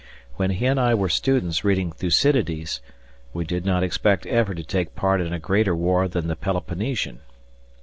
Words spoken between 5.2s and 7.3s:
in a greater war than the Peloponnesian.